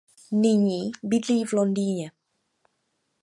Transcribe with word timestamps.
Nyní 0.31 0.91
bydlí 1.03 1.45
v 1.45 1.53
Londýně. 1.53 2.11